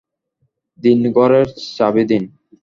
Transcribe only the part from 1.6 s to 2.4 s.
চাবি দিন।